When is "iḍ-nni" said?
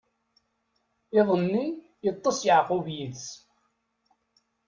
1.19-1.65